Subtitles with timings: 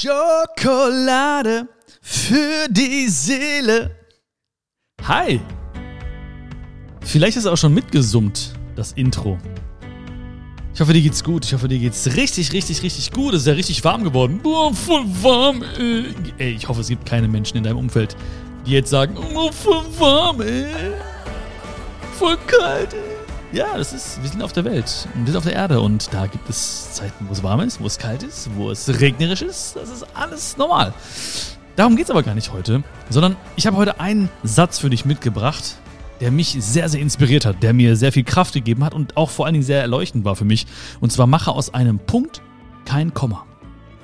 [0.00, 1.66] Schokolade
[2.00, 3.90] für die Seele.
[5.02, 5.40] Hi!
[7.00, 9.38] Vielleicht ist auch schon mitgesummt, das Intro.
[10.72, 11.44] Ich hoffe, dir geht's gut.
[11.44, 13.34] Ich hoffe, dir geht's richtig, richtig, richtig gut.
[13.34, 14.38] Es ist ja richtig warm geworden.
[14.40, 15.64] Boah, voll warm.
[15.76, 16.14] Ey.
[16.38, 18.14] ey, ich hoffe, es gibt keine Menschen in deinem Umfeld,
[18.66, 20.66] die jetzt sagen, oh, voll warm, ey.
[22.16, 23.17] Voll kalt, ey.
[23.50, 25.08] Ja, das ist, wir sind auf der Welt.
[25.14, 27.86] Wir sind auf der Erde und da gibt es Zeiten, wo es warm ist, wo
[27.86, 29.74] es kalt ist, wo es regnerisch ist.
[29.74, 30.92] Das ist alles normal.
[31.74, 35.06] Darum geht es aber gar nicht heute, sondern ich habe heute einen Satz für dich
[35.06, 35.76] mitgebracht,
[36.20, 39.30] der mich sehr, sehr inspiriert hat, der mir sehr viel Kraft gegeben hat und auch
[39.30, 40.66] vor allen Dingen sehr erleuchtend war für mich.
[41.00, 42.42] Und zwar mache aus einem Punkt
[42.84, 43.46] kein Komma.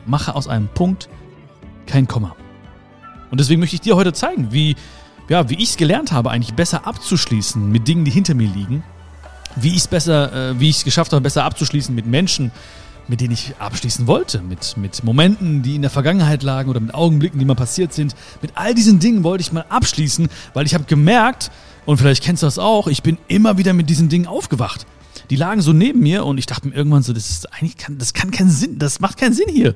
[0.06, 1.10] Mache aus einem Punkt
[1.86, 2.34] kein Komma.
[3.30, 4.74] Und deswegen möchte ich dir heute zeigen, wie,
[5.28, 8.82] ja, wie ich es gelernt habe, eigentlich besser abzuschließen mit Dingen, die hinter mir liegen
[9.56, 12.50] wie ich es besser, äh, wie ich es geschafft habe, besser abzuschließen mit Menschen,
[13.08, 16.94] mit denen ich abschließen wollte, mit, mit Momenten, die in der Vergangenheit lagen oder mit
[16.94, 18.14] Augenblicken, die mal passiert sind.
[18.40, 21.50] Mit all diesen Dingen wollte ich mal abschließen, weil ich habe gemerkt,
[21.86, 24.86] und vielleicht kennst du das auch, ich bin immer wieder mit diesen Dingen aufgewacht.
[25.30, 27.98] Die lagen so neben mir und ich dachte mir irgendwann so, das ist eigentlich, kann,
[27.98, 29.74] das kann keinen Sinn, das macht keinen Sinn hier.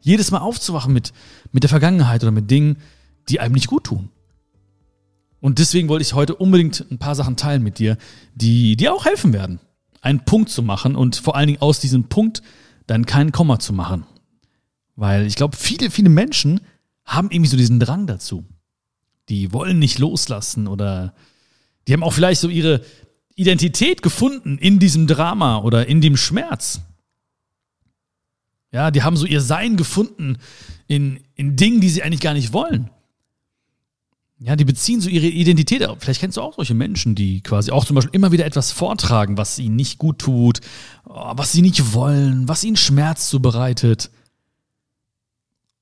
[0.00, 1.12] Jedes Mal aufzuwachen mit,
[1.52, 2.78] mit der Vergangenheit oder mit Dingen,
[3.28, 4.10] die einem nicht gut tun.
[5.46, 7.98] Und deswegen wollte ich heute unbedingt ein paar Sachen teilen mit dir,
[8.34, 9.60] die dir auch helfen werden,
[10.00, 12.42] einen Punkt zu machen und vor allen Dingen aus diesem Punkt
[12.88, 14.06] dann keinen Komma zu machen.
[14.96, 16.62] Weil ich glaube, viele, viele Menschen
[17.04, 18.44] haben irgendwie so diesen Drang dazu.
[19.28, 21.14] Die wollen nicht loslassen oder
[21.86, 22.80] die haben auch vielleicht so ihre
[23.36, 26.80] Identität gefunden in diesem Drama oder in dem Schmerz.
[28.72, 30.38] Ja, die haben so ihr Sein gefunden
[30.88, 32.90] in, in Dingen, die sie eigentlich gar nicht wollen.
[34.38, 35.88] Ja, die beziehen so ihre Identität.
[35.98, 39.38] Vielleicht kennst du auch solche Menschen, die quasi auch zum Beispiel immer wieder etwas vortragen,
[39.38, 40.60] was ihnen nicht gut tut,
[41.06, 44.10] oh, was sie nicht wollen, was ihnen Schmerz zubereitet.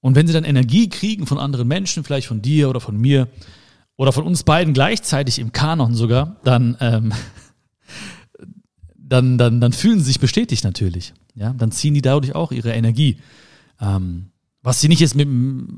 [0.00, 3.26] Und wenn sie dann Energie kriegen von anderen Menschen, vielleicht von dir oder von mir
[3.96, 7.12] oder von uns beiden gleichzeitig im Kanon sogar, dann, ähm,
[8.96, 11.12] dann, dann, dann fühlen sie sich bestätigt natürlich.
[11.34, 13.18] Ja, dann ziehen die dadurch auch ihre Energie.
[13.80, 14.30] Ähm,
[14.64, 15.28] was sie nicht jetzt mit,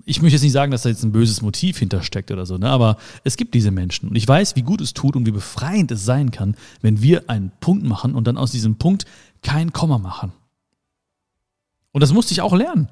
[0.04, 2.70] ich möchte jetzt nicht sagen, dass da jetzt ein böses Motiv hintersteckt oder so, ne?
[2.70, 4.08] aber es gibt diese Menschen.
[4.08, 7.28] Und ich weiß, wie gut es tut und wie befreiend es sein kann, wenn wir
[7.28, 9.04] einen Punkt machen und dann aus diesem Punkt
[9.42, 10.32] kein Komma machen.
[11.90, 12.88] Und das musste ich auch lernen.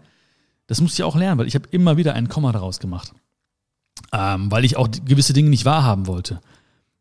[0.66, 3.12] Das musste ich auch lernen, weil ich habe immer wieder ein Komma daraus gemacht.
[4.12, 6.40] Ähm, weil ich auch gewisse Dinge nicht wahrhaben wollte.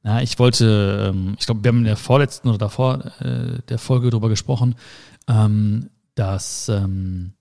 [0.04, 3.80] Ja, ich wollte, ähm, ich glaube, wir haben in der vorletzten oder davor äh, der
[3.80, 4.76] Folge darüber gesprochen,
[5.28, 7.34] ähm, dass ähm,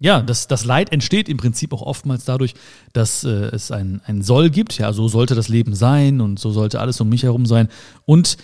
[0.00, 2.54] ja, das, das Leid entsteht im Prinzip auch oftmals dadurch,
[2.94, 4.78] dass äh, es ein, ein Soll gibt.
[4.78, 7.68] Ja, so sollte das Leben sein und so sollte alles um mich herum sein.
[8.06, 8.38] Und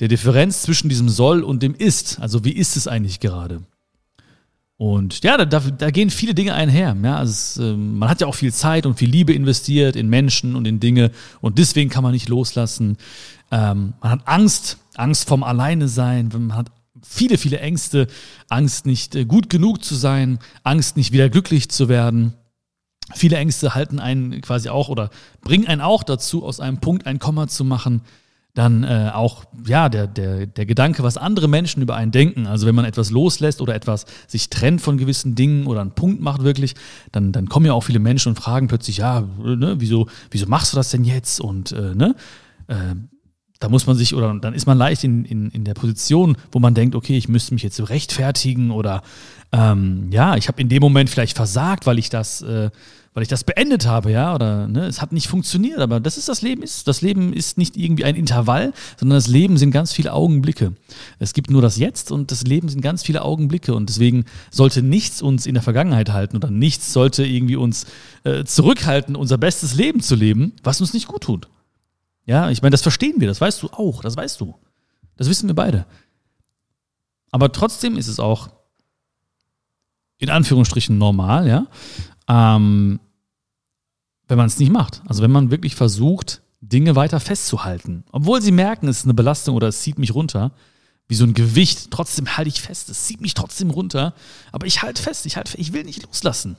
[0.00, 2.18] der Differenz zwischen diesem Soll und dem Ist.
[2.20, 3.62] Also wie ist es eigentlich gerade?
[4.78, 6.96] Und ja, da, da gehen viele Dinge einher.
[7.02, 10.08] Ja, also es, äh, man hat ja auch viel Zeit und viel Liebe investiert in
[10.08, 11.10] Menschen und in Dinge
[11.42, 12.96] und deswegen kann man nicht loslassen.
[13.50, 16.70] Ähm, man hat Angst, Angst vom Alleine sein, man hat
[17.02, 18.06] viele, viele Ängste,
[18.48, 22.34] Angst nicht äh, gut genug zu sein, Angst nicht wieder glücklich zu werden.
[23.14, 25.10] Viele Ängste halten einen quasi auch oder
[25.42, 28.02] bringen einen auch dazu, aus einem Punkt ein Komma zu machen.
[28.54, 32.46] Dann äh, auch, ja, der, der, der Gedanke, was andere Menschen über einen denken.
[32.46, 36.22] Also wenn man etwas loslässt oder etwas sich trennt von gewissen Dingen oder einen Punkt
[36.22, 36.74] macht wirklich,
[37.12, 40.72] dann, dann kommen ja auch viele Menschen und fragen plötzlich, ja, ne, wieso, wieso machst
[40.72, 41.38] du das denn jetzt?
[41.38, 42.16] Und äh, ne,
[42.68, 42.94] äh,
[43.58, 46.58] da muss man sich oder dann ist man leicht in, in, in der Position, wo
[46.58, 49.02] man denkt, okay, ich müsste mich jetzt rechtfertigen oder
[49.52, 52.70] ähm, ja, ich habe in dem Moment vielleicht versagt, weil ich das, äh,
[53.14, 56.28] weil ich das beendet habe, ja, oder ne, es hat nicht funktioniert, aber das ist
[56.28, 56.86] das Leben ist.
[56.86, 60.74] Das Leben ist nicht irgendwie ein Intervall, sondern das Leben sind ganz viele Augenblicke.
[61.18, 64.82] Es gibt nur das Jetzt und das Leben sind ganz viele Augenblicke und deswegen sollte
[64.82, 67.86] nichts uns in der Vergangenheit halten oder nichts sollte irgendwie uns
[68.24, 71.48] äh, zurückhalten, unser bestes Leben zu leben, was uns nicht gut tut.
[72.26, 74.54] Ja, ich meine, das verstehen wir, das weißt du auch, das weißt du.
[75.16, 75.86] Das wissen wir beide.
[77.30, 78.50] Aber trotzdem ist es auch
[80.18, 81.66] in Anführungsstrichen normal, ja,
[82.28, 83.00] ähm,
[84.28, 85.02] wenn man es nicht macht.
[85.06, 89.54] Also wenn man wirklich versucht, Dinge weiter festzuhalten, obwohl sie merken, es ist eine Belastung
[89.54, 90.52] oder es zieht mich runter,
[91.08, 94.14] wie so ein Gewicht, trotzdem halte ich fest, es zieht mich trotzdem runter,
[94.50, 96.56] aber ich halte fest, ich halte, ich will nicht loslassen.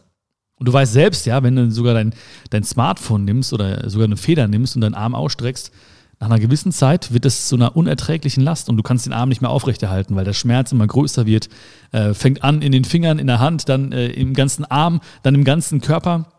[0.60, 2.14] Und du weißt selbst, ja, wenn du sogar dein,
[2.50, 5.72] dein Smartphone nimmst oder sogar eine Feder nimmst und deinen Arm ausstreckst,
[6.20, 9.30] nach einer gewissen Zeit wird es zu einer unerträglichen Last und du kannst den Arm
[9.30, 11.48] nicht mehr aufrechterhalten, weil der Schmerz immer größer wird.
[11.92, 15.36] Äh, fängt an in den Fingern, in der Hand, dann äh, im ganzen Arm, dann
[15.36, 16.34] im ganzen Körper.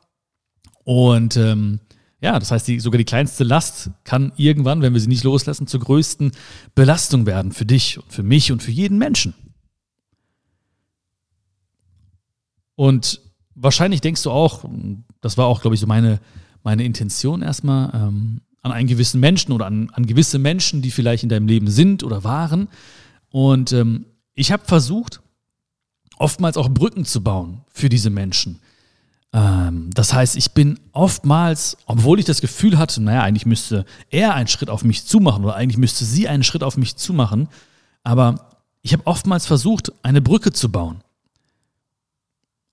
[0.83, 1.79] Und ähm,
[2.21, 5.69] ja, das heißt, die, sogar die kleinste Last kann irgendwann, wenn wir sie nicht loslassen,
[5.69, 6.33] zur größten
[6.75, 9.35] Belastung werden für dich und für mich und für jeden Menschen.
[12.75, 13.21] Und
[13.61, 14.65] wahrscheinlich denkst du auch,
[15.21, 16.21] das war auch, glaube ich, so meine,
[16.63, 21.23] meine Intention erstmal, ähm, an einen gewissen Menschen oder an, an gewisse Menschen, die vielleicht
[21.23, 22.69] in deinem Leben sind oder waren.
[23.31, 25.21] Und ähm, ich habe versucht,
[26.19, 28.59] oftmals auch Brücken zu bauen für diese Menschen.
[29.33, 34.35] Ähm, das heißt, ich bin oftmals, obwohl ich das Gefühl hatte, naja, eigentlich müsste er
[34.35, 37.49] einen Schritt auf mich zumachen oder eigentlich müsste sie einen Schritt auf mich zumachen,
[38.03, 41.03] aber ich habe oftmals versucht, eine Brücke zu bauen.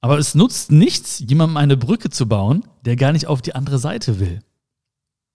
[0.06, 3.80] Aber es nutzt nichts, jemandem eine Brücke zu bauen, der gar nicht auf die andere
[3.80, 4.40] Seite will.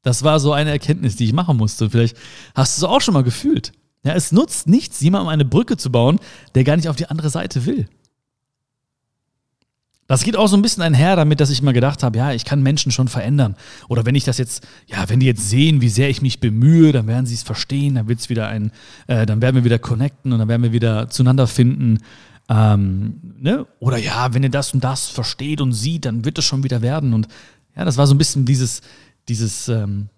[0.02, 1.90] Das war so eine Erkenntnis, die ich machen musste.
[1.90, 2.16] Vielleicht
[2.54, 3.72] hast du es auch schon mal gefühlt.
[4.04, 6.20] Ja, es nutzt nichts, jemandem eine Brücke zu bauen,
[6.54, 7.88] der gar nicht auf die andere Seite will.
[10.06, 12.44] Das geht auch so ein bisschen einher damit, dass ich mal gedacht habe, ja, ich
[12.44, 13.56] kann Menschen schon verändern.
[13.88, 16.92] Oder wenn ich das jetzt, ja, wenn die jetzt sehen, wie sehr ich mich bemühe,
[16.92, 18.70] dann werden sie es verstehen, dann wird es wieder ein,
[19.08, 21.98] äh, dann werden wir wieder connecten und dann werden wir wieder zueinander finden.
[22.50, 23.66] Ähm, ne?
[23.78, 26.82] Oder ja, wenn ihr das und das versteht und sieht, dann wird es schon wieder
[26.82, 27.14] werden.
[27.14, 27.28] Und
[27.76, 28.82] ja, das war so ein bisschen dieses,
[29.28, 30.08] dieses ähm,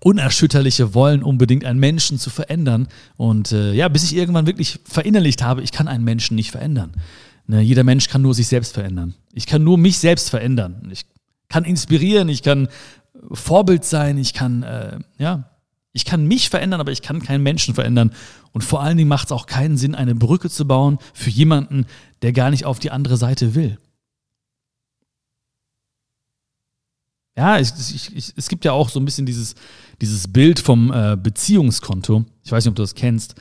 [0.00, 2.86] unerschütterliche Wollen, unbedingt einen Menschen zu verändern.
[3.16, 6.92] Und äh, ja, bis ich irgendwann wirklich verinnerlicht habe, ich kann einen Menschen nicht verändern.
[7.46, 9.14] Ne, jeder Mensch kann nur sich selbst verändern.
[9.32, 10.88] Ich kann nur mich selbst verändern.
[10.92, 11.06] Ich
[11.48, 12.68] kann inspirieren, ich kann
[13.32, 15.50] Vorbild sein, ich kann, äh, ja,
[15.96, 18.12] ich kann mich verändern, aber ich kann keinen Menschen verändern.
[18.52, 21.86] Und vor allen Dingen macht es auch keinen Sinn, eine Brücke zu bauen für jemanden,
[22.20, 23.78] der gar nicht auf die andere Seite will.
[27.34, 29.54] Ja, ich, ich, ich, es gibt ja auch so ein bisschen dieses,
[30.02, 32.26] dieses Bild vom äh, Beziehungskonto.
[32.44, 33.34] Ich weiß nicht, ob du das kennst.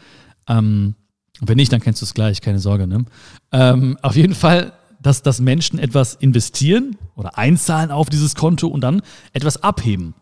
[0.48, 0.96] Ähm,
[1.42, 2.88] wenn nicht, dann kennst du es gleich, keine Sorge.
[2.88, 3.04] Ne?
[3.52, 8.80] Ähm, auf jeden Fall, dass, dass Menschen etwas investieren oder einzahlen auf dieses Konto und
[8.80, 9.02] dann
[9.34, 10.14] etwas abheben.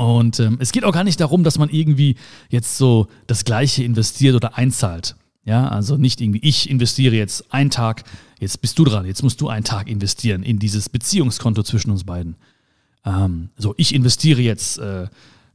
[0.00, 2.16] Und ähm, es geht auch gar nicht darum, dass man irgendwie
[2.48, 5.14] jetzt so das Gleiche investiert oder einzahlt.
[5.44, 8.04] Ja, also nicht irgendwie, ich investiere jetzt einen Tag,
[8.38, 12.04] jetzt bist du dran, jetzt musst du einen Tag investieren in dieses Beziehungskonto zwischen uns
[12.04, 12.36] beiden.
[13.04, 15.08] Ähm, so, ich investiere jetzt äh,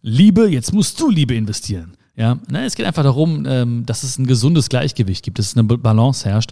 [0.04, 1.98] Liebe, jetzt musst du Liebe investieren.
[2.16, 5.58] Ja, ne, es geht einfach darum, ähm, dass es ein gesundes Gleichgewicht gibt, dass es
[5.58, 6.52] eine Balance herrscht.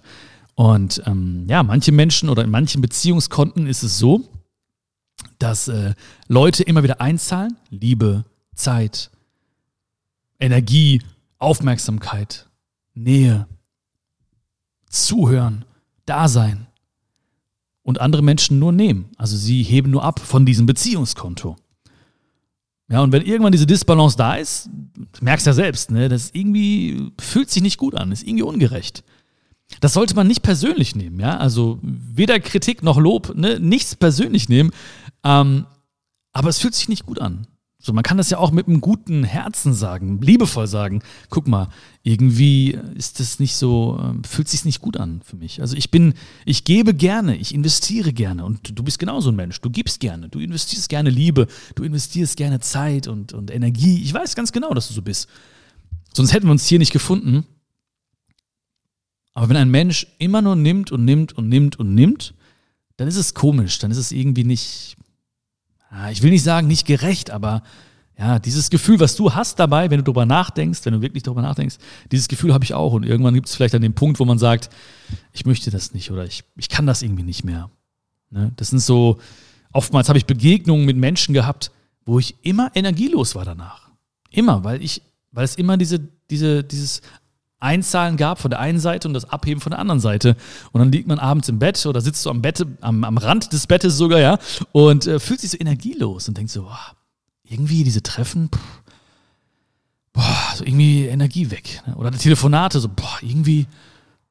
[0.55, 4.27] Und ähm, ja, manche Menschen oder in manchen Beziehungskonten ist es so,
[5.43, 5.93] dass äh,
[6.27, 8.23] Leute immer wieder einzahlen, Liebe,
[8.55, 9.11] Zeit,
[10.39, 11.01] Energie,
[11.37, 12.47] Aufmerksamkeit,
[12.93, 13.47] Nähe,
[14.89, 15.65] Zuhören,
[16.05, 16.67] Dasein.
[17.85, 19.09] Und andere Menschen nur nehmen.
[19.17, 21.57] Also sie heben nur ab von diesem Beziehungskonto.
[22.89, 24.69] Ja, und wenn irgendwann diese Disbalance da ist,
[25.19, 29.03] merkst du ja selbst, ne, das irgendwie fühlt sich nicht gut an, ist irgendwie ungerecht.
[29.81, 31.37] Das sollte man nicht persönlich nehmen, ja.
[31.37, 34.71] Also weder Kritik noch Lob, ne, nichts persönlich nehmen.
[35.23, 35.65] Ähm,
[36.31, 37.47] aber es fühlt sich nicht gut an.
[37.85, 41.03] So, man kann das ja auch mit einem guten Herzen sagen, liebevoll sagen.
[41.29, 41.67] Guck mal,
[42.01, 45.59] irgendwie ist das nicht so, ähm, fühlt sich nicht gut an für mich.
[45.59, 46.13] Also ich bin,
[46.45, 49.59] ich gebe gerne, ich investiere gerne und du bist genauso ein Mensch.
[49.59, 54.01] Du gibst gerne, du investierst gerne Liebe, du investierst gerne Zeit und, und Energie.
[54.01, 55.27] Ich weiß ganz genau, dass du so bist.
[56.13, 57.45] Sonst hätten wir uns hier nicht gefunden.
[59.33, 62.33] Aber wenn ein Mensch immer nur nimmt und nimmt und nimmt und nimmt,
[62.95, 64.95] dann ist es komisch, dann ist es irgendwie nicht,
[66.11, 67.63] ich will nicht sagen, nicht gerecht, aber
[68.17, 71.41] ja, dieses Gefühl, was du hast dabei, wenn du darüber nachdenkst, wenn du wirklich darüber
[71.41, 71.77] nachdenkst,
[72.11, 72.93] dieses Gefühl habe ich auch.
[72.93, 74.69] Und irgendwann gibt es vielleicht an den Punkt, wo man sagt,
[75.31, 77.71] ich möchte das nicht oder ich, ich kann das irgendwie nicht mehr.
[78.29, 78.51] Ne?
[78.55, 79.19] Das sind so,
[79.71, 81.71] oftmals habe ich Begegnungen mit Menschen gehabt,
[82.05, 83.89] wo ich immer energielos war danach.
[84.29, 87.01] Immer, weil ich, weil es immer diese, diese, dieses
[87.63, 90.35] Einzahlen gab von der einen Seite und das Abheben von der anderen Seite.
[90.71, 93.53] Und dann liegt man abends im Bett oder sitzt so am Bett, am, am Rand
[93.53, 94.37] des Bettes sogar, ja,
[94.71, 96.95] und äh, fühlt sich so energielos und denkt so, boah,
[97.43, 98.61] irgendwie diese Treffen, pff,
[100.13, 101.81] boah, so irgendwie Energie weg.
[101.87, 101.95] Ne?
[101.95, 103.67] Oder Telefonate, so, boah, irgendwie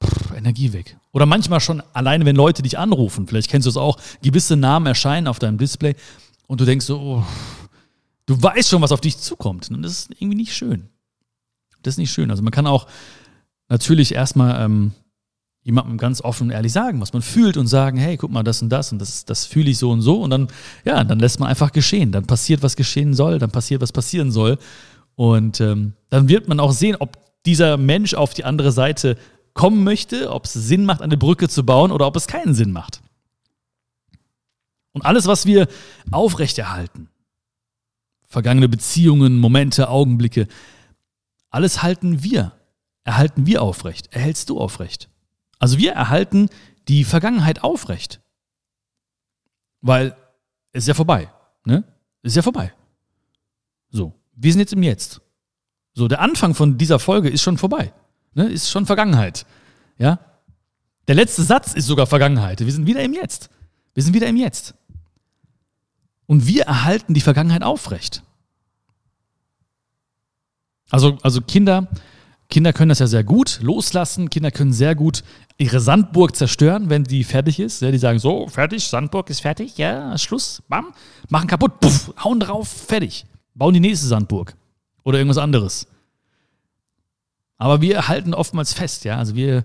[0.02, 0.96] pff, Energie weg.
[1.12, 4.86] Oder manchmal schon alleine, wenn Leute dich anrufen, vielleicht kennst du es auch, gewisse Namen
[4.86, 5.94] erscheinen auf deinem Display
[6.46, 7.26] und du denkst so, oh,
[8.26, 9.70] du weißt schon, was auf dich zukommt.
[9.70, 10.88] Und das ist irgendwie nicht schön.
[11.82, 12.30] Das ist nicht schön.
[12.30, 12.86] Also man kann auch
[13.73, 14.93] natürlich erstmal ähm,
[15.62, 18.61] jemandem ganz offen und ehrlich sagen, was man fühlt und sagen, hey, guck mal, das
[18.61, 20.49] und das und das, das fühle ich so und so und dann,
[20.85, 22.12] ja, dann lässt man einfach geschehen.
[22.12, 24.59] Dann passiert, was geschehen soll, dann passiert, was passieren soll.
[25.14, 29.17] Und ähm, dann wird man auch sehen, ob dieser Mensch auf die andere Seite
[29.55, 32.73] kommen möchte, ob es Sinn macht, eine Brücke zu bauen oder ob es keinen Sinn
[32.73, 33.00] macht.
[34.93, 35.67] Und alles, was wir
[36.11, 37.09] aufrechterhalten,
[38.29, 40.47] vergangene Beziehungen, Momente, Augenblicke,
[41.50, 42.52] alles halten wir
[43.04, 45.09] erhalten wir aufrecht, erhältst du aufrecht.
[45.59, 46.49] Also wir erhalten
[46.88, 48.21] die Vergangenheit aufrecht.
[49.80, 50.16] Weil
[50.73, 51.30] es ist ja vorbei.
[51.64, 51.85] Ne?
[52.23, 52.73] Es ist ja vorbei.
[53.90, 55.21] So, wir sind jetzt im Jetzt.
[55.94, 57.92] So, der Anfang von dieser Folge ist schon vorbei.
[58.35, 58.47] Ne?
[58.49, 59.44] Ist schon Vergangenheit.
[59.99, 60.18] Ja?
[61.09, 62.61] Der letzte Satz ist sogar Vergangenheit.
[62.61, 63.50] Wir sind wieder im Jetzt.
[63.94, 64.75] Wir sind wieder im Jetzt.
[66.26, 68.23] Und wir erhalten die Vergangenheit aufrecht.
[70.90, 71.88] Also, also Kinder,
[72.52, 74.28] Kinder können das ja sehr gut loslassen.
[74.28, 75.25] Kinder können sehr gut
[75.56, 77.80] ihre Sandburg zerstören, wenn die fertig ist.
[77.80, 80.92] Ja, die sagen so, fertig, Sandburg ist fertig, ja, Schluss, bam,
[81.30, 83.25] machen kaputt, puff, hauen drauf, fertig.
[83.54, 84.54] Bauen die nächste Sandburg.
[85.02, 85.87] Oder irgendwas anderes.
[87.56, 89.16] Aber wir halten oftmals fest, ja.
[89.16, 89.64] Also wir,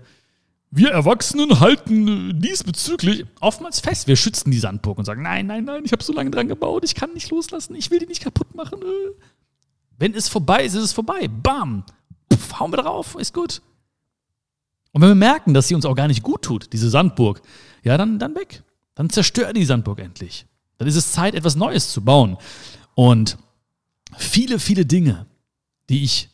[0.70, 4.06] wir Erwachsenen halten diesbezüglich oftmals fest.
[4.06, 6.84] Wir schützen die Sandburg und sagen, nein, nein, nein, ich habe so lange dran gebaut,
[6.84, 8.78] ich kann nicht loslassen, ich will die nicht kaputt machen.
[9.98, 11.28] Wenn es vorbei ist, ist es vorbei.
[11.28, 11.84] Bam.
[12.48, 13.62] Puff, hauen wir drauf, ist gut.
[14.92, 17.42] Und wenn wir merken, dass sie uns auch gar nicht gut tut, diese Sandburg,
[17.82, 18.62] ja, dann, dann weg.
[18.94, 20.46] Dann zerstör die Sandburg endlich.
[20.78, 22.36] Dann ist es Zeit, etwas Neues zu bauen.
[22.94, 23.38] Und
[24.16, 25.26] viele, viele Dinge,
[25.88, 26.30] die ich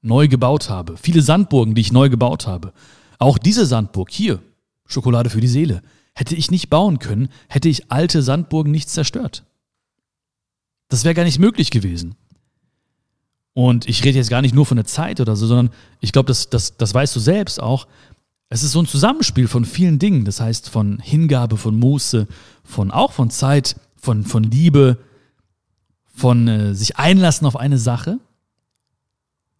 [0.00, 2.72] neu gebaut habe, viele Sandburgen, die ich neu gebaut habe,
[3.18, 4.40] auch diese Sandburg hier,
[4.86, 5.82] Schokolade für die Seele,
[6.14, 9.44] hätte ich nicht bauen können, hätte ich alte Sandburgen nicht zerstört.
[10.88, 12.16] Das wäre gar nicht möglich gewesen.
[13.58, 16.28] Und ich rede jetzt gar nicht nur von der Zeit oder so, sondern ich glaube,
[16.28, 17.88] das, das, das weißt du selbst auch.
[18.50, 20.24] Es ist so ein Zusammenspiel von vielen Dingen.
[20.24, 22.28] Das heißt, von Hingabe, von Muße,
[22.62, 24.98] von auch von Zeit, von, von Liebe,
[26.14, 28.20] von äh, sich einlassen auf eine Sache.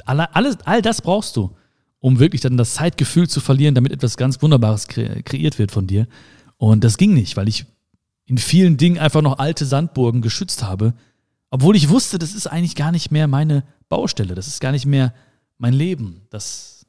[0.05, 1.57] All, alles, all das brauchst du,
[1.99, 5.89] um wirklich dann das Zeitgefühl zu verlieren, damit etwas ganz Wunderbares kre kreiert wird von
[5.89, 6.07] dir.
[6.57, 7.67] Und das ging nicht, weil ich
[8.27, 10.95] in vielen Dingen einfach noch alte Sandburgen geschützt habe,
[11.51, 14.35] obwohl ich wusste, das ist eigentlich gar nicht mehr meine Baustelle.
[14.35, 15.13] Das ist gar nicht mehr
[15.59, 16.27] mein Leben.
[16.31, 16.87] Das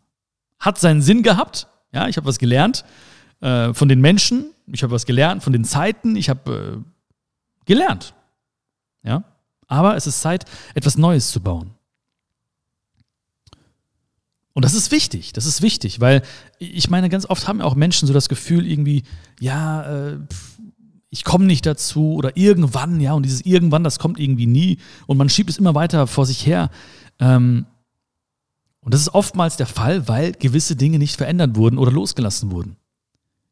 [0.60, 1.68] hat seinen Sinn gehabt.
[1.92, 2.86] Ja, ich habe was gelernt
[3.42, 4.52] äh, von den Menschen.
[4.68, 6.16] Ich habe was gelernt von den Zeiten.
[6.16, 8.14] Ich habe äh, gelernt.
[9.04, 9.24] Ja,
[9.68, 11.72] aber es ist Zeit, etwas Neues zu bauen.
[14.54, 16.22] Und das ist wichtig, das ist wichtig, weil
[16.58, 19.04] ich meine, ganz oft haben auch Menschen so das Gefühl, irgendwie,
[19.40, 20.18] ja, äh,
[21.10, 25.18] ich komme nicht dazu oder irgendwann, ja, und dieses irgendwann, das kommt irgendwie nie und
[25.18, 26.70] man schiebt es immer weiter vor sich her.
[27.20, 27.66] Ähm,
[28.82, 32.78] und das ist oftmals der Fall, weil gewisse Dinge nicht verändert wurden oder losgelassen wurden.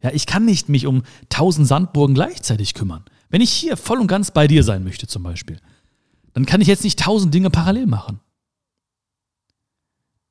[0.02, 3.04] Ja, ich kann nicht mich um tausend Sandburgen gleichzeitig kümmern.
[3.30, 5.60] Wenn ich hier voll und ganz bei dir sein möchte, zum Beispiel,
[6.34, 8.20] dann kann ich jetzt nicht tausend Dinge parallel machen.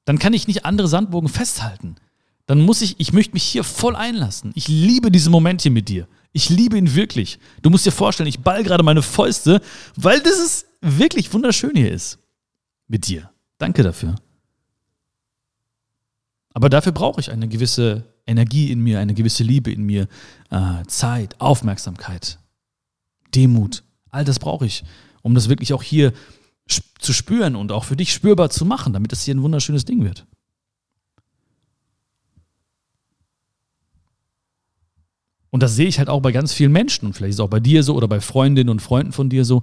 [0.05, 1.97] Dann kann ich nicht andere Sandburgen festhalten.
[2.47, 4.53] Dann muss ich, ich möchte mich hier voll einlassen.
[4.55, 6.07] Ich liebe diese Momente mit dir.
[6.37, 7.39] Ich liebe ihn wirklich.
[7.63, 9.63] Du musst dir vorstellen, ich ball gerade meine Fäuste,
[9.97, 12.19] weil das ist wirklich wunderschön hier ist.
[12.89, 13.31] Mit dir.
[13.57, 14.17] Danke dafür.
[16.53, 20.09] Aber dafür brauche ich eine gewisse Energie in mir, eine gewisse Liebe in mir,
[20.51, 22.39] äh, Zeit, Aufmerksamkeit,
[23.35, 23.83] Demut.
[24.11, 24.85] All das brauche ich,
[25.23, 26.13] um das wirklich auch hier
[26.99, 30.05] zu spüren und auch für dich spürbar zu machen, damit das hier ein wunderschönes Ding
[30.05, 30.27] wird.
[35.57, 37.49] Und das sehe ich halt auch bei ganz vielen Menschen und vielleicht ist es auch
[37.49, 39.63] bei dir so oder bei Freundinnen und Freunden von dir so,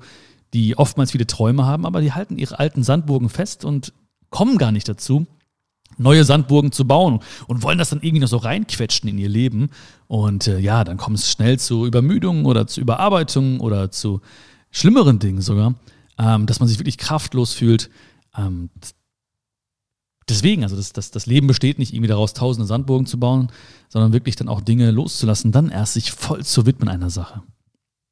[0.51, 3.93] die oftmals viele Träume haben, aber die halten ihre alten Sandburgen fest und
[4.31, 5.27] kommen gar nicht dazu,
[5.99, 9.69] neue Sandburgen zu bauen und wollen das dann irgendwie noch so reinquetschen in ihr Leben.
[10.07, 14.21] Und äh, ja, dann kommt es schnell zu Übermüdungen oder zu Überarbeitungen oder zu
[14.71, 15.75] schlimmeren Dingen sogar,
[16.17, 17.91] ähm, dass man sich wirklich kraftlos fühlt.
[18.35, 18.71] Ähm,
[20.29, 23.49] deswegen, also das, das, das Leben besteht nicht irgendwie daraus, tausende Sandburgen zu bauen,
[23.89, 27.43] sondern wirklich dann auch Dinge loszulassen, dann erst sich voll zu widmen einer Sache.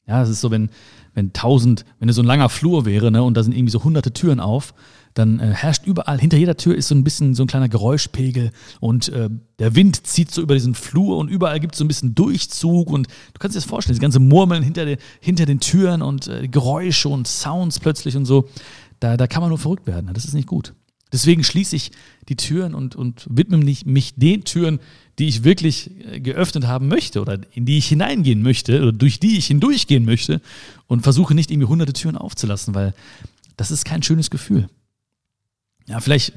[0.07, 0.69] Ja, es ist so, wenn,
[1.13, 3.83] wenn tausend, wenn es so ein langer Flur wäre, ne, und da sind irgendwie so
[3.83, 4.73] hunderte Türen auf,
[5.13, 8.51] dann äh, herrscht überall, hinter jeder Tür ist so ein bisschen so ein kleiner Geräuschpegel
[8.79, 11.87] und äh, der Wind zieht so über diesen Flur und überall gibt es so ein
[11.87, 15.59] bisschen Durchzug und du kannst dir das vorstellen, das ganze Murmeln hinter, de, hinter den
[15.59, 18.47] Türen und äh, Geräusche und Sounds plötzlich und so,
[18.99, 20.73] da, da kann man nur verrückt werden, das ist nicht gut.
[21.11, 21.91] Deswegen schließe ich
[22.29, 24.79] die Türen und, und widme mich, mich den Türen,
[25.19, 29.19] die ich wirklich äh, geöffnet haben möchte oder in die ich hineingehen möchte oder durch
[29.19, 30.41] die ich hindurchgehen möchte
[30.87, 32.93] und versuche nicht irgendwie hunderte Türen aufzulassen, weil
[33.57, 34.69] das ist kein schönes Gefühl.
[35.87, 36.33] Ja, vielleicht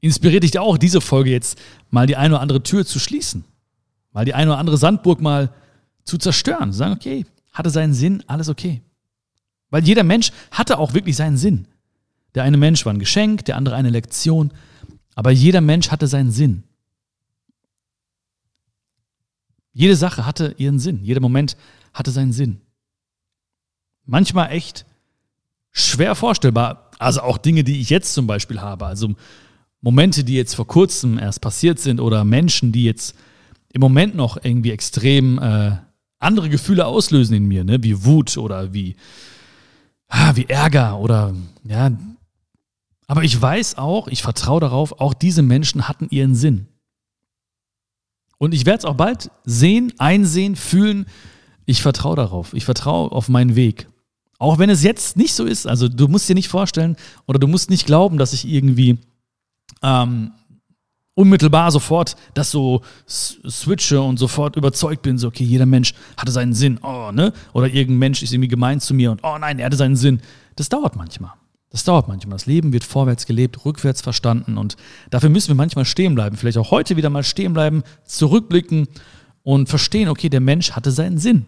[0.00, 1.58] inspiriert dich auch diese Folge jetzt,
[1.90, 3.44] mal die eine oder andere Tür zu schließen,
[4.12, 5.52] mal die eine oder andere Sandburg mal
[6.04, 8.82] zu zerstören, sagen, okay, hatte seinen Sinn, alles okay.
[9.70, 11.66] Weil jeder Mensch hatte auch wirklich seinen Sinn.
[12.34, 14.52] Der eine Mensch war ein Geschenk, der andere eine Lektion,
[15.14, 16.64] aber jeder Mensch hatte seinen Sinn.
[19.72, 21.56] Jede Sache hatte ihren Sinn, jeder Moment
[21.92, 22.60] hatte seinen Sinn.
[24.04, 24.84] Manchmal echt
[25.70, 29.14] schwer vorstellbar, also auch Dinge, die ich jetzt zum Beispiel habe, also
[29.80, 33.14] Momente, die jetzt vor kurzem erst passiert sind oder Menschen, die jetzt
[33.72, 35.76] im Moment noch irgendwie extrem äh,
[36.18, 37.82] andere Gefühle auslösen in mir, ne?
[37.82, 38.96] wie Wut oder wie,
[40.08, 41.34] ah, wie Ärger oder
[41.64, 41.90] ja,
[43.10, 46.68] aber ich weiß auch, ich vertraue darauf, auch diese Menschen hatten ihren Sinn.
[48.38, 51.06] Und ich werde es auch bald sehen, einsehen, fühlen.
[51.66, 52.54] Ich vertraue darauf.
[52.54, 53.88] Ich vertraue auf meinen Weg.
[54.38, 55.66] Auch wenn es jetzt nicht so ist.
[55.66, 56.94] Also du musst dir nicht vorstellen
[57.26, 58.98] oder du musst nicht glauben, dass ich irgendwie
[59.82, 60.30] ähm,
[61.14, 66.54] unmittelbar sofort das so switche und sofort überzeugt bin, so, okay, jeder Mensch hatte seinen
[66.54, 67.32] Sinn, oh, ne?
[67.54, 70.22] Oder irgendein Mensch ist irgendwie gemein zu mir und, oh nein, er hatte seinen Sinn.
[70.54, 71.32] Das dauert manchmal.
[71.70, 72.36] Das dauert manchmal.
[72.36, 74.76] Das Leben wird vorwärts gelebt, rückwärts verstanden und
[75.10, 76.36] dafür müssen wir manchmal stehen bleiben.
[76.36, 78.88] Vielleicht auch heute wieder mal stehen bleiben, zurückblicken
[79.42, 81.46] und verstehen, okay, der Mensch hatte seinen Sinn.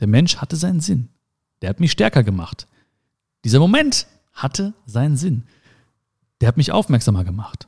[0.00, 1.08] Der Mensch hatte seinen Sinn.
[1.62, 2.68] Der hat mich stärker gemacht.
[3.44, 5.44] Dieser Moment hatte seinen Sinn.
[6.42, 7.66] Der hat mich aufmerksamer gemacht.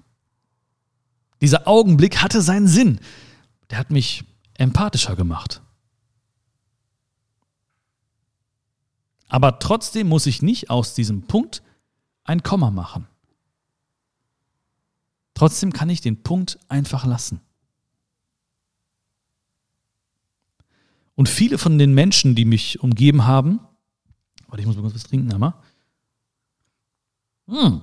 [1.41, 3.01] Dieser Augenblick hatte seinen Sinn.
[3.71, 4.25] Der hat mich
[4.59, 5.63] empathischer gemacht.
[9.29, 11.63] Aber trotzdem muss ich nicht aus diesem Punkt
[12.25, 13.07] ein Komma machen.
[15.35, 17.41] Trotzdem kann ich den Punkt einfach lassen.
[21.15, 23.61] Und viele von den Menschen, die mich umgeben haben,
[24.47, 25.63] warte, ich muss mal kurz was trinken, aber.
[27.49, 27.83] Hm,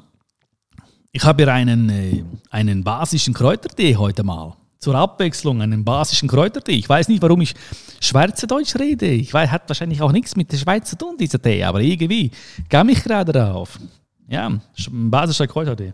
[1.11, 4.57] ich habe hier einen, äh, einen basischen Kräutertee heute mal.
[4.85, 6.73] Zur Abwechslung einen basischen Kräutertee.
[6.73, 7.55] Ich weiß nicht, warum ich
[7.99, 9.07] Schweizerdeutsch rede.
[9.07, 12.29] Ich weiß, hat wahrscheinlich auch nichts mit der Schweiz zu tun, dieser Tee, aber irgendwie
[12.69, 13.79] kam ich gerade darauf.
[14.27, 14.61] Ja, ein
[15.09, 15.91] basischer Kräutertee.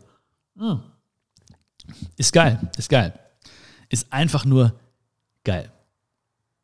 [0.57, 0.81] Hm.
[2.17, 3.13] Ist geil, ist geil.
[3.87, 4.73] Ist einfach nur
[5.45, 5.71] geil.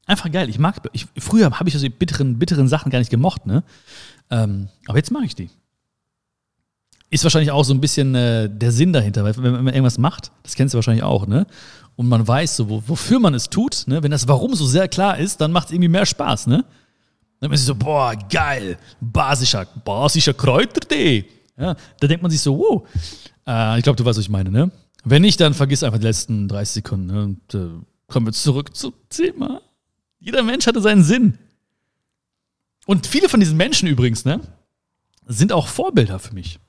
[0.05, 0.50] Einfach geil.
[0.50, 3.63] Ich mag, ich, früher habe ich diese bitteren, bitteren Sachen gar nicht gemocht, ne?
[4.29, 5.50] Ähm, aber jetzt mag ich die.
[7.10, 10.34] Ist wahrscheinlich auch so ein bisschen äh, der Sinn dahinter, weil wenn man irgendwas macht,
[10.43, 11.48] das kennst du wahrscheinlich auch, ne?
[11.98, 14.01] Und man weiß so, wo, wofür man es tut, ne?
[14.01, 16.63] Wenn das Warum so sehr klar ist, dann macht es irgendwie mehr Spaß, ne?
[17.39, 21.25] Dann ist man sich so, boah, geil, basischer, basischer Kräutertee.
[21.58, 22.88] Ja, da denkt man sich so, wow.
[23.48, 24.72] Äh, ich glaube, du weißt, was ich meine, ne?
[25.04, 27.24] Wenn nicht, dann vergiss einfach die letzten 30 Sekunden ne?
[27.24, 27.70] und äh,
[28.08, 29.62] kommen wir zurück zum Thema.
[30.20, 31.39] Jeder Mensch hatte seinen Sinn.
[32.86, 34.40] Und viele von diesen Menschen übrigens, ne,
[35.25, 36.60] sind auch Vorbilder für mich.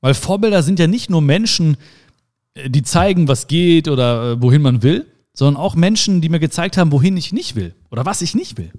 [0.00, 1.76] Weil Vorbilder sind ja nicht nur Menschen,
[2.64, 6.76] die zeigen, was geht oder äh, wohin man will, sondern auch Menschen, die mir gezeigt
[6.76, 8.72] haben, wohin ich nicht will oder was ich nicht will.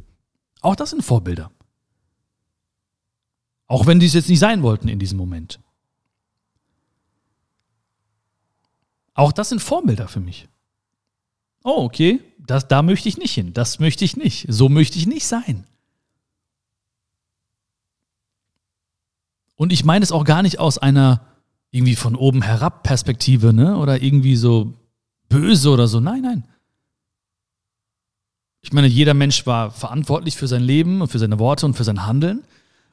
[0.62, 1.52] Auch das sind Vorbilder.
[3.68, 5.60] Auch wenn die es jetzt nicht sein wollten in diesem Moment.
[9.14, 10.48] Auch das sind Vorbilder für mich.
[11.64, 15.06] Oh, okay, das, da möchte ich nicht hin, das möchte ich nicht, so möchte ich
[15.06, 15.66] nicht sein.
[19.56, 21.26] Und ich meine es auch gar nicht aus einer
[21.72, 23.78] irgendwie von oben herab Perspektive, ne?
[23.78, 24.74] Oder irgendwie so
[25.30, 26.00] böse oder so.
[26.00, 26.44] Nein, nein.
[28.62, 31.84] Ich meine, jeder Mensch war verantwortlich für sein Leben und für seine Worte und für
[31.84, 32.44] sein Handeln.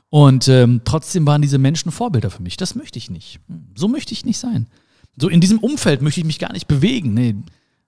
[0.09, 2.57] Und ähm, trotzdem waren diese Menschen Vorbilder für mich.
[2.57, 3.41] Das möchte ich nicht.
[3.75, 4.69] So möchte ich nicht sein.
[5.17, 7.15] So in diesem Umfeld möchte ich mich gar nicht bewegen.
[7.15, 7.35] Nee.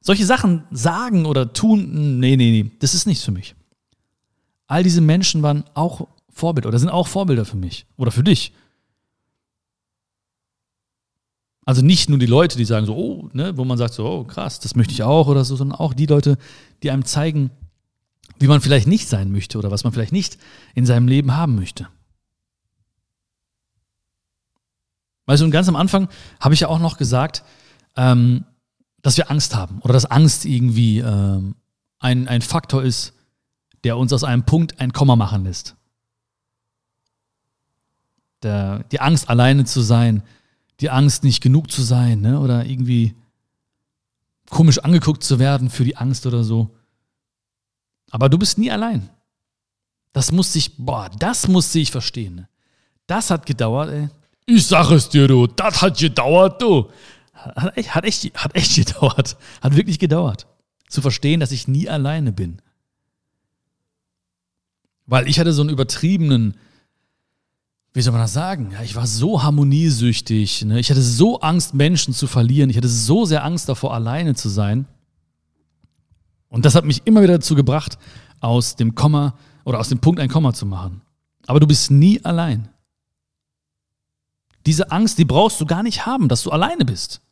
[0.01, 3.55] Solche Sachen sagen oder tun, nee, nee, nee, das ist nichts für mich.
[4.67, 8.53] All diese Menschen waren auch Vorbilder oder sind auch Vorbilder für mich oder für dich.
[11.67, 14.25] Also nicht nur die Leute, die sagen so, oh, ne, wo man sagt so, oh,
[14.25, 16.39] krass, das möchte ich auch oder so, sondern auch die Leute,
[16.85, 17.51] die einem zeigen,
[18.39, 20.39] wie man vielleicht nicht sein möchte oder was man vielleicht nicht
[20.77, 21.89] in seinem Leben haben möchte.
[25.27, 27.43] Weißt du, und ganz am Anfang habe ich ja auch noch gesagt,
[27.97, 28.45] ähm,
[29.03, 31.57] dass wir Angst haben oder dass Angst irgendwie ähm,
[31.99, 33.13] ein, ein Faktor ist,
[33.83, 35.75] der uns aus einem Punkt ein Komma machen lässt.
[38.45, 40.23] Der, die Angst, alleine zu sein,
[40.81, 42.41] die Angst, nicht genug zu sein, ne?
[42.41, 43.15] oder irgendwie
[44.51, 46.77] komisch angeguckt zu werden für die Angst oder so.
[48.11, 49.09] Aber du bist nie allein.
[50.13, 52.37] Das musste ich, boah, das musste ich verstehen.
[52.37, 52.49] Ne?
[53.07, 54.09] Das hat gedauert, ey.
[54.47, 56.91] Ich sag es dir, du, das hat gedauert, du.
[57.35, 59.37] Hat echt, hat, echt, hat echt gedauert.
[59.61, 60.47] Hat wirklich gedauert.
[60.89, 62.63] Zu verstehen, dass ich nie alleine bin.
[65.07, 66.57] Weil ich hatte so einen übertriebenen
[67.97, 68.73] wie soll man das sagen?
[68.73, 70.67] Ja, ich war so harmoniesüchtig.
[70.67, 70.79] Ne?
[70.79, 72.69] Ich hatte so Angst, Menschen zu verlieren.
[72.69, 74.87] Ich hatte so sehr Angst davor, alleine zu sein.
[76.51, 77.97] Und das hat mich immer wieder dazu gebracht,
[78.41, 81.01] aus dem Komma oder aus dem Punkt ein Komma zu machen.
[81.47, 82.69] Aber du bist nie allein.
[84.67, 87.23] Diese Angst, die brauchst du gar nicht haben, dass du alleine bist.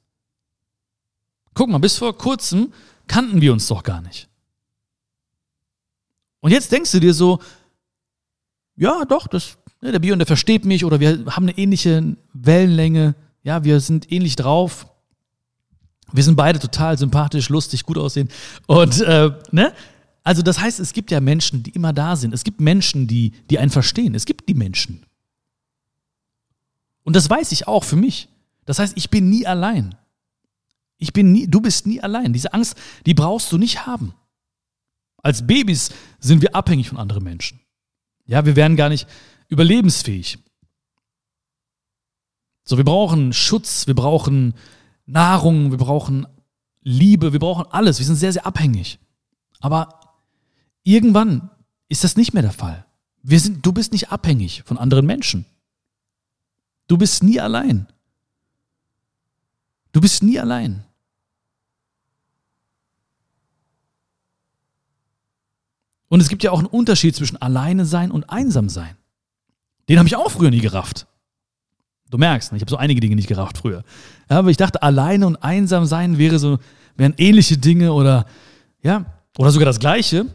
[1.53, 2.72] Guck mal, bis vor kurzem
[3.07, 4.31] kannten wir uns doch gar nicht.
[6.40, 7.38] Und jetzt denkst du dir so,
[8.77, 13.14] ja, doch, das, Ne, der Björn, der versteht mich oder wir haben eine ähnliche Wellenlänge.
[13.42, 14.87] Ja, wir sind ähnlich drauf.
[16.11, 18.31] Wir sind beide total sympathisch, lustig, gut aussehen.
[18.66, 19.75] Und, äh, ne?
[20.23, 22.33] Also, das heißt, es gibt ja Menschen, die immer da sind.
[22.33, 24.14] Es gibt Menschen, die, die einen verstehen.
[24.14, 25.05] Es gibt die Menschen.
[27.03, 28.31] Und das weiß ich auch für mich.
[28.64, 29.97] Das heißt, ich bin nie allein.
[30.97, 32.33] Ich bin nie, du bist nie allein.
[32.33, 34.14] Diese Angst, die brauchst du nicht haben.
[35.18, 37.61] Als Babys sind wir abhängig von anderen Menschen.
[38.25, 39.07] Ja, wir werden gar nicht
[39.48, 40.38] überlebensfähig.
[42.64, 44.54] So, wir brauchen Schutz, wir brauchen
[45.07, 46.26] Nahrung, wir brauchen
[46.83, 47.98] Liebe, wir brauchen alles.
[47.98, 48.98] Wir sind sehr, sehr abhängig.
[49.61, 50.00] Aber
[50.83, 51.50] irgendwann
[51.88, 52.87] ist das nicht mehr der Fall.
[53.22, 55.46] Wir sind, du bist nicht abhängig von anderen Menschen.
[56.87, 57.87] Du bist nie allein.
[59.92, 60.85] Du bist nie allein.
[66.09, 68.96] Und es gibt ja auch einen Unterschied zwischen alleine sein und einsam sein.
[69.88, 71.07] Den habe ich auch früher nie gerafft.
[72.11, 73.83] Du merkst, ne, ich habe so einige Dinge nicht gerafft früher.
[74.31, 76.59] Ja, aber ich dachte, alleine und einsam sein wäre so,
[76.97, 78.27] wären ähnliche Dinge oder
[78.83, 79.07] ja,
[79.38, 80.27] oder sogar das Gleiche.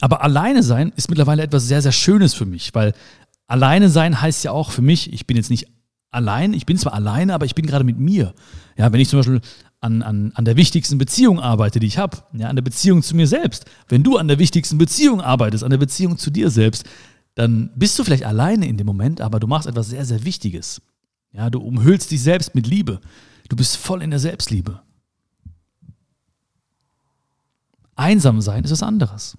[0.00, 2.92] Aber alleine sein ist mittlerweile etwas sehr, sehr Schönes für mich, weil
[3.46, 5.68] alleine sein heißt ja auch für mich, ich bin jetzt nicht
[6.10, 8.34] allein, ich bin zwar alleine, aber ich bin gerade mit mir.
[8.76, 9.40] Ja, wenn ich zum Beispiel
[9.80, 13.14] an, an, an der wichtigsten Beziehung arbeite, die ich habe, ja, an der Beziehung zu
[13.14, 13.66] mir selbst.
[13.88, 16.84] Wenn du an der wichtigsten Beziehung arbeitest, an der Beziehung zu dir selbst,
[17.36, 20.80] dann bist du vielleicht alleine in dem Moment, aber du machst etwas sehr, sehr Wichtiges.
[21.32, 23.00] Ja, du umhüllst dich selbst mit Liebe.
[23.50, 24.80] Du bist voll in der Selbstliebe.
[27.94, 29.36] Einsam sein ist was anderes.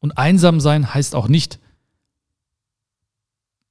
[0.00, 1.60] Und einsam sein heißt auch nicht,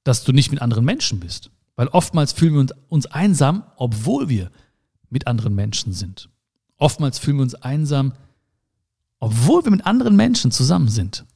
[0.04, 1.50] dass du nicht mit anderen Menschen bist.
[1.76, 4.50] Weil oftmals fühlen wir uns einsam, obwohl wir
[5.10, 6.30] mit anderen Menschen sind.
[6.78, 8.14] Oftmals fühlen wir uns einsam,
[9.18, 11.26] obwohl wir mit anderen Menschen zusammen sind.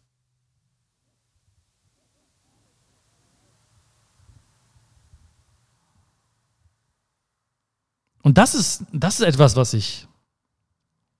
[8.22, 10.06] Und das ist, das ist etwas, was ich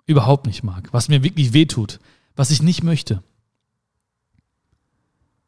[0.06, 2.00] überhaupt nicht mag, was mir wirklich wehtut,
[2.36, 3.22] was ich nicht möchte.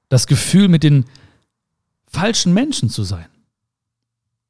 [0.08, 1.06] Das Gefühl, mit den
[2.06, 3.26] falschen Menschen zu sein.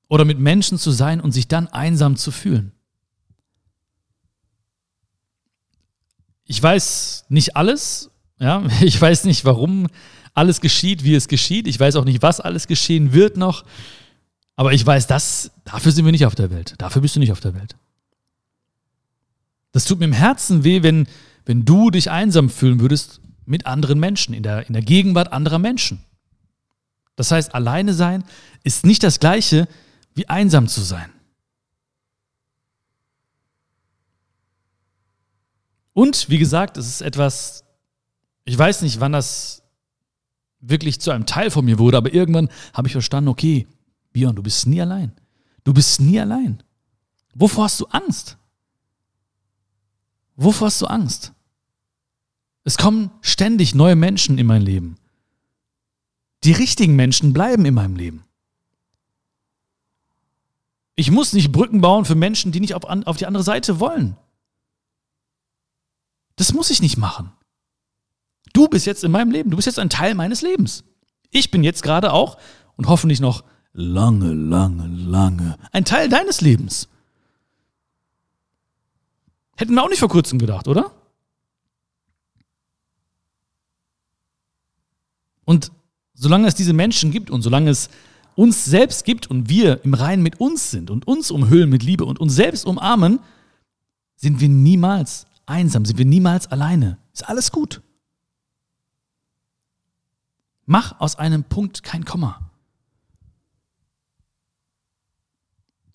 [0.09, 2.73] Oder mit Menschen zu sein und sich dann einsam zu fühlen.
[6.45, 9.88] Ich weiß nicht alles, ja, ich weiß nicht, warum
[10.35, 11.67] alles geschieht, wie es geschieht.
[11.67, 13.64] Ich weiß auch nicht, was alles geschehen wird noch.
[14.57, 16.75] Aber ich weiß, das, dafür sind wir nicht auf der Welt.
[16.79, 17.77] Dafür bist du nicht auf der Welt.
[19.73, 21.09] Das tut mir im Herzen weh, wenn,
[21.45, 25.59] wenn du dich einsam fühlen würdest mit anderen Menschen, in der, in der Gegenwart anderer
[25.59, 26.05] Menschen.
[27.17, 28.25] Das heißt, alleine sein
[28.62, 29.69] ist nicht das gleiche
[30.14, 31.11] wie einsam zu sein.
[35.93, 37.64] Und wie gesagt, es ist etwas,
[38.45, 39.62] ich weiß nicht, wann das
[40.61, 43.67] wirklich zu einem Teil von mir wurde, aber irgendwann habe ich verstanden, okay,
[44.14, 45.12] Björn, du bist nie allein.
[45.64, 46.62] Du bist nie allein.
[47.35, 48.38] Wovor hast du Angst?
[50.37, 51.33] Wovor hast du Angst?
[52.62, 54.96] Es kommen ständig neue Menschen in mein Leben.
[56.44, 58.24] Die richtigen Menschen bleiben in meinem Leben.
[60.94, 64.16] Ich muss nicht Brücken bauen für Menschen, die nicht auf, auf die andere Seite wollen.
[66.37, 67.33] Das muss ich nicht machen.
[68.53, 69.50] Du bist jetzt in meinem Leben.
[69.50, 70.85] Du bist jetzt ein Teil meines Lebens.
[71.31, 72.38] Ich bin jetzt gerade auch
[72.77, 73.42] und hoffentlich noch
[73.75, 76.89] lange, lange, lange ein Teil deines Lebens.
[79.57, 80.93] Hätten wir auch nicht vor kurzem gedacht, oder?
[85.45, 85.71] Und
[86.15, 87.91] solange es diese Menschen gibt und solange es
[88.37, 92.05] uns selbst gibt und wir im Reinen mit uns sind und uns umhüllen mit Liebe
[92.05, 93.21] und uns selbst umarmen,
[94.17, 96.99] sind wir niemals einsam, sind wir niemals alleine.
[97.13, 97.83] Ist alles gut.
[100.67, 102.43] Mach aus einem Punkt kein Komma.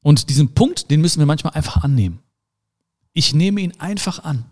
[0.02, 2.20] Und diesen Punkt, den müssen wir manchmal einfach annehmen.
[3.14, 4.46] Ich nehme ihn einfach an.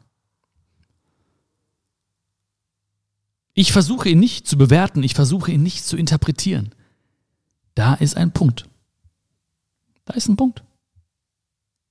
[3.54, 6.76] Ich versuche ihn nicht zu bewerten, ich versuche ihn nicht zu interpretieren.
[7.76, 8.70] Da ist ein Punkt.
[10.06, 10.64] Da ist ein Punkt.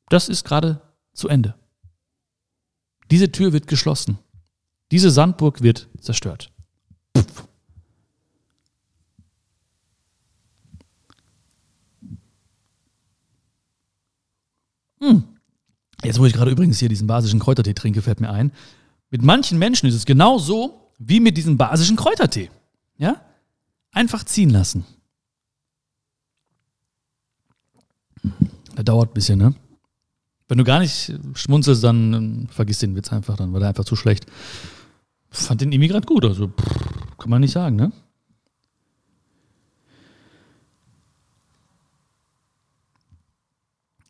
[0.08, 0.80] Das ist gerade
[1.12, 1.54] zu Ende.
[3.10, 4.18] Diese Tür wird geschlossen.
[4.90, 6.52] Diese Sandburg wird zerstört.
[15.06, 15.24] Hm.
[16.04, 18.52] Jetzt, wo ich gerade übrigens hier diesen basischen Kräutertee trinke, fällt mir ein.
[19.10, 22.50] Mit manchen Menschen ist es genau so wie mit diesem basischen Kräutertee.
[22.98, 23.20] Ja?
[23.92, 24.84] Einfach ziehen lassen.
[28.76, 29.54] Der dauert ein bisschen, ne?
[30.48, 33.84] Wenn du gar nicht schmunzelst, dann ähm, vergiss den Witz einfach, dann war der einfach
[33.84, 34.26] zu schlecht.
[35.30, 37.90] Fand den irgendwie gut, also pff, kann man nicht sagen, ne?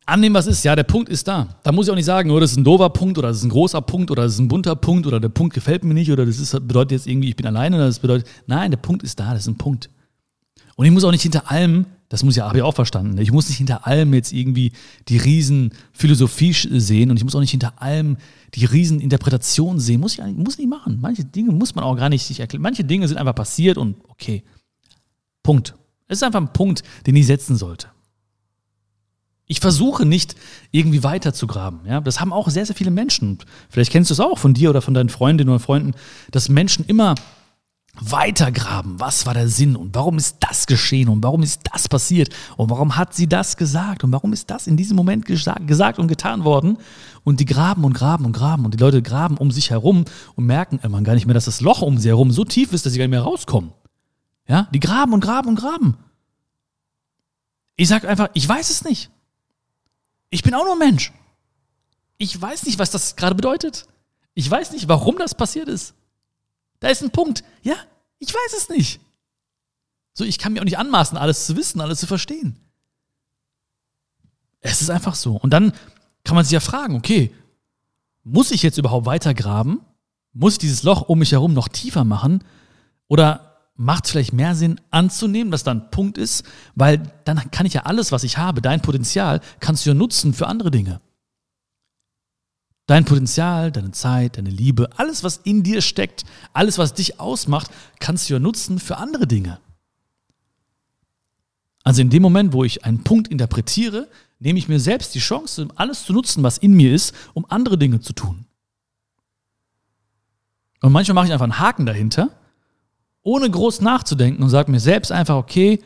[0.07, 0.63] Annehmen, was ist.
[0.63, 1.47] Ja, der Punkt ist da.
[1.63, 3.43] Da muss ich auch nicht sagen, oh, das ist ein doofer Punkt oder das ist
[3.43, 6.11] ein großer Punkt oder das ist ein bunter Punkt oder der Punkt gefällt mir nicht
[6.11, 9.03] oder das ist, bedeutet jetzt irgendwie, ich bin alleine oder das bedeutet, nein, der Punkt
[9.03, 9.89] ist da, das ist ein Punkt.
[10.75, 13.17] Und ich muss auch nicht hinter allem Das muss ja, habe ich auch verstanden.
[13.17, 14.71] Ich muss nicht hinter allem jetzt irgendwie
[15.09, 18.15] die riesen Philosophie sehen und ich muss auch nicht hinter allem
[18.53, 19.99] die riesen Interpretation sehen.
[19.99, 20.99] Muss ich muss nicht machen.
[21.01, 22.61] Manche Dinge muss man auch gar nicht sich erklären.
[22.61, 24.43] Manche Dinge sind einfach passiert und okay.
[25.43, 25.75] Punkt.
[26.07, 27.89] Es ist einfach ein Punkt, den ich setzen sollte.
[29.49, 30.35] Ich versuche nicht
[30.71, 31.79] irgendwie weiter zu graben.
[31.87, 33.39] Ja, das haben auch sehr, sehr viele Menschen.
[33.69, 35.93] Vielleicht kennst du es auch von dir oder von deinen Freundinnen oder Freunden,
[36.31, 37.15] dass Menschen immer
[37.99, 38.99] weitergraben.
[38.99, 42.69] Was war der Sinn und warum ist das geschehen und warum ist das passiert und
[42.69, 46.43] warum hat sie das gesagt und warum ist das in diesem Moment gesagt und getan
[46.43, 46.77] worden?
[47.23, 50.05] Und die graben und graben und graben und die Leute graben um sich herum
[50.35, 52.85] und merken immer gar nicht mehr, dass das Loch um sie herum so tief ist,
[52.85, 53.71] dass sie gar nicht mehr rauskommen.
[54.47, 55.97] Ja, die graben und graben und graben.
[57.75, 59.11] Ich sage einfach, ich weiß es nicht.
[60.29, 61.13] Ich bin auch nur Mensch.
[62.17, 63.87] Ich weiß nicht, was das gerade bedeutet.
[64.33, 65.93] Ich weiß nicht, warum das passiert ist.
[66.79, 67.43] Da ist ein Punkt.
[67.63, 67.75] Ja,
[68.19, 68.99] ich weiß es nicht.
[70.13, 72.57] So, ich kann mir auch nicht anmaßen, alles zu wissen, alles zu verstehen.
[74.61, 75.35] Es ist einfach so.
[75.35, 75.73] Und dann
[76.23, 77.33] kann man sich ja fragen, okay,
[78.23, 79.81] muss ich jetzt überhaupt weiter graben?
[80.33, 82.43] Muss ich dieses Loch um mich herum noch tiefer machen?
[83.07, 83.46] Oder
[83.77, 86.43] macht es vielleicht mehr Sinn anzunehmen, dass da ein Punkt ist?
[86.75, 90.33] Weil dann kann ich ja alles, was ich habe, dein Potenzial, kannst du ja nutzen
[90.33, 90.99] für andere Dinge.
[92.87, 97.69] Dein Potenzial, deine Zeit, deine Liebe, alles, was in dir steckt, alles, was dich ausmacht,
[97.99, 99.59] kannst du ja nutzen für andere Dinge.
[101.83, 104.07] Also in dem Moment, wo ich einen Punkt interpretiere,
[104.39, 107.77] nehme ich mir selbst die Chance, alles zu nutzen, was in mir ist, um andere
[107.77, 108.45] Dinge zu tun.
[110.81, 112.29] Und manchmal mache ich einfach einen Haken dahinter,
[113.27, 115.81] ohne groß nachzudenken und sage mir selbst einfach, okay,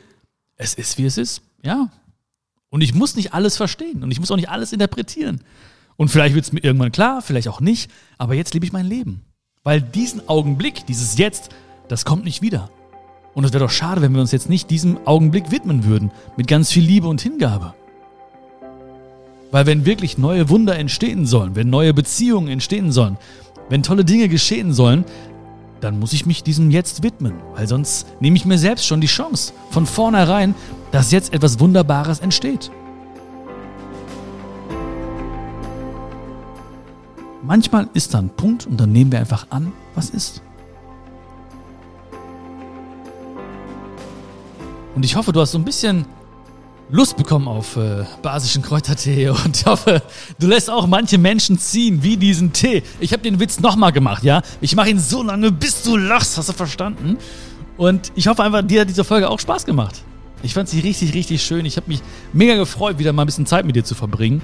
[0.57, 1.89] es ist, wie es ist, ja.
[2.69, 5.41] Und ich muss nicht alles verstehen und ich muss auch nicht alles interpretieren.
[5.97, 8.85] Und vielleicht wird es mir irgendwann klar, vielleicht auch nicht, aber jetzt lebe ich mein
[8.85, 9.21] Leben.
[9.63, 11.49] Weil diesen Augenblick, dieses Jetzt,
[11.87, 12.69] das kommt nicht wieder.
[13.33, 16.47] Und es wäre doch schade, wenn wir uns jetzt nicht diesem Augenblick widmen würden, mit
[16.47, 17.73] ganz viel Liebe und Hingabe.
[19.49, 23.17] Weil wenn wirklich neue Wunder entstehen sollen, wenn neue Beziehungen entstehen sollen,
[23.67, 25.05] wenn tolle Dinge geschehen sollen,
[25.81, 29.07] dann muss ich mich diesem Jetzt widmen, weil sonst nehme ich mir selbst schon die
[29.07, 30.55] Chance von vornherein,
[30.91, 32.71] dass jetzt etwas Wunderbares entsteht.
[37.43, 40.41] Manchmal ist da ein Punkt und dann nehmen wir einfach an, was ist.
[44.93, 46.05] Und ich hoffe, du hast so ein bisschen
[46.93, 50.01] Lust bekommen auf äh, basischen Kräutertee und hoffe,
[50.39, 52.83] du lässt auch manche Menschen ziehen, wie diesen Tee.
[52.99, 54.41] Ich habe den Witz nochmal gemacht, ja?
[54.59, 57.17] Ich mache ihn so lange, bis du lachst, hast du verstanden?
[57.77, 60.03] Und ich hoffe einfach, dir hat diese Folge auch Spaß gemacht.
[60.43, 61.65] Ich fand sie richtig, richtig schön.
[61.65, 62.01] Ich habe mich
[62.33, 64.41] mega gefreut, wieder mal ein bisschen Zeit mit dir zu verbringen.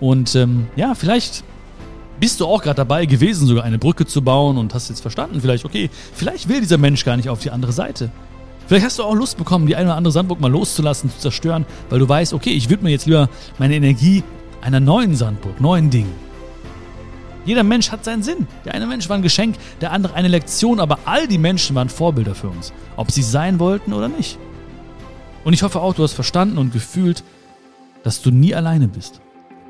[0.00, 1.44] Und ähm, ja, vielleicht
[2.18, 5.40] bist du auch gerade dabei gewesen, sogar eine Brücke zu bauen und hast jetzt verstanden,
[5.40, 8.10] vielleicht, okay, vielleicht will dieser Mensch gar nicht auf die andere Seite.
[8.66, 11.66] Vielleicht hast du auch Lust bekommen, die eine oder andere Sandburg mal loszulassen, zu zerstören,
[11.90, 14.22] weil du weißt, okay, ich widme jetzt lieber meine Energie
[14.62, 16.12] einer neuen Sandburg, neuen Dingen.
[17.44, 18.46] Jeder Mensch hat seinen Sinn.
[18.64, 21.90] Der eine Mensch war ein Geschenk, der andere eine Lektion, aber all die Menschen waren
[21.90, 24.38] Vorbilder für uns, ob sie sein wollten oder nicht.
[25.44, 27.22] Und ich hoffe auch, du hast verstanden und gefühlt,
[28.02, 29.20] dass du nie alleine bist.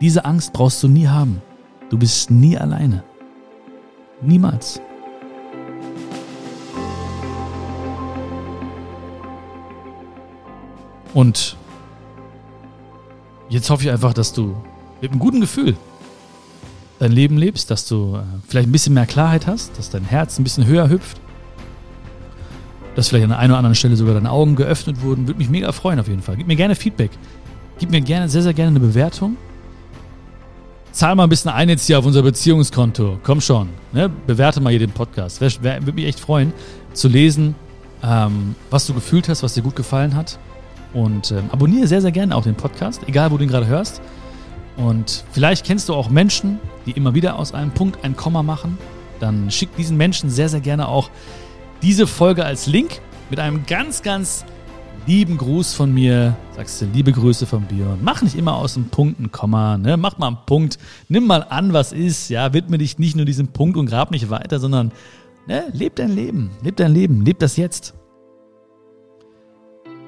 [0.00, 1.42] Diese Angst brauchst du nie haben.
[1.90, 3.02] Du bist nie alleine.
[4.22, 4.80] Niemals.
[11.14, 11.56] Und
[13.48, 14.54] jetzt hoffe ich einfach, dass du
[15.00, 15.76] mit einem guten Gefühl
[16.98, 20.38] dein Leben lebst, dass du äh, vielleicht ein bisschen mehr Klarheit hast, dass dein Herz
[20.38, 21.20] ein bisschen höher hüpft,
[22.94, 25.26] dass vielleicht an der einen oder anderen Stelle sogar deine Augen geöffnet wurden.
[25.26, 26.36] Würde mich mega freuen auf jeden Fall.
[26.36, 27.10] Gib mir gerne Feedback.
[27.78, 29.36] Gib mir gerne, sehr, sehr gerne eine Bewertung
[30.94, 33.18] zahl mal ein bisschen ein jetzt hier auf unser Beziehungskonto.
[33.22, 34.08] Komm schon, ne?
[34.08, 35.40] bewerte mal hier den Podcast.
[35.40, 36.52] Würde mich echt freuen,
[36.92, 37.56] zu lesen,
[38.02, 40.38] ähm, was du gefühlt hast, was dir gut gefallen hat.
[40.94, 44.00] Und ähm, abonniere sehr, sehr gerne auch den Podcast, egal wo du ihn gerade hörst.
[44.76, 48.78] Und vielleicht kennst du auch Menschen, die immer wieder aus einem Punkt ein Komma machen.
[49.20, 51.10] Dann schick diesen Menschen sehr, sehr gerne auch
[51.82, 54.44] diese Folge als Link mit einem ganz, ganz
[55.06, 57.98] lieben Gruß von mir, sagst du liebe Grüße von Björn.
[58.02, 59.96] Mach nicht immer aus dem Punkt ein Komma, ne?
[59.96, 60.78] Mach mal einen Punkt,
[61.08, 64.30] nimm mal an, was ist, ja, widme dich nicht nur diesem Punkt und grab nicht
[64.30, 64.92] weiter, sondern
[65.46, 67.94] ne, leb dein Leben, leb dein Leben, leb das jetzt.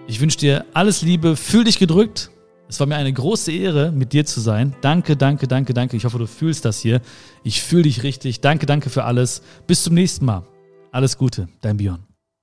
[0.08, 2.30] Ich wünsche dir alles Liebe, fühl dich gedrückt.
[2.68, 4.74] Es war mir eine große Ehre, mit dir zu sein.
[4.80, 5.96] Danke, danke, danke, danke.
[5.96, 7.00] Ich hoffe, du fühlst das hier.
[7.42, 8.40] Ich fühle dich richtig.
[8.40, 9.42] Danke, danke für alles.
[9.66, 10.44] Bis zum nächsten Mal.
[10.92, 12.05] Alles Gute, dein Björn.